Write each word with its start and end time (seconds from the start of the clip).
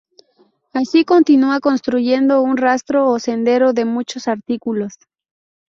Así 0.73 1.05
continua, 1.05 1.59
construyendo 1.59 2.41
un 2.41 2.57
rastro 2.57 3.07
o 3.07 3.19
sendero 3.19 3.71
de 3.73 3.85
muchos 3.85 4.27
artículos. 4.27 4.93